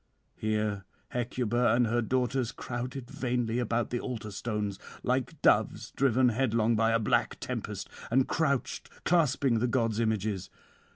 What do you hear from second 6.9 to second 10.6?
black tempest, and crouched clasping the gods' images.